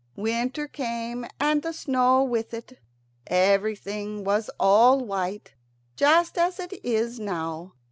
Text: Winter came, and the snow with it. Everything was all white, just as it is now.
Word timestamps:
Winter 0.15 0.67
came, 0.67 1.27
and 1.39 1.61
the 1.61 1.73
snow 1.73 2.23
with 2.23 2.55
it. 2.55 2.79
Everything 3.27 4.23
was 4.23 4.49
all 4.59 4.99
white, 5.05 5.53
just 5.95 6.39
as 6.39 6.57
it 6.59 6.73
is 6.83 7.19
now. 7.19 7.73